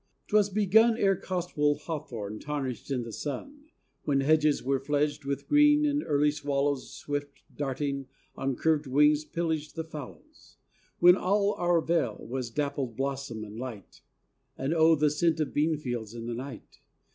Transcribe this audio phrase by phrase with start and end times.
[0.27, 3.65] ’Twas begun Ere Cotswold hawthorn tarnished in the sun,
[4.03, 9.75] When hedges were fledged with green, and early swallows Swift darting, on curved wings, pillaged
[9.75, 10.57] the fallows;
[10.97, 14.01] When all our vale was dappled blossom and light,
[14.57, 16.79] And oh, the scent of beanfields in the night!